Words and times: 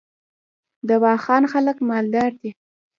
د 0.87 0.89
واخان 1.03 1.43
خلک 1.51 1.77
مالدار 1.89 2.31
دي 2.41 2.51